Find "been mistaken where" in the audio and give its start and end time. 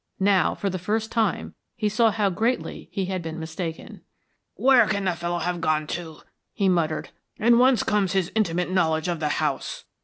3.21-4.87